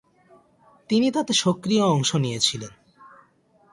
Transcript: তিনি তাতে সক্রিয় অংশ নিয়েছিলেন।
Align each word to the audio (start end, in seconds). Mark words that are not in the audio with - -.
তিনি 0.89 1.07
তাতে 1.11 1.33
সক্রিয় 1.33 1.83
অংশ 1.85 2.15
নিয়েছিলেন। 2.15 2.73